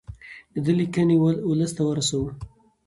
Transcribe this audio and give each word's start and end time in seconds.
د 0.53 0.55
ده 0.65 0.71
لیکنې 0.79 1.15
ولس 1.49 1.71
ته 1.77 1.83
ورسوو. 1.85 2.27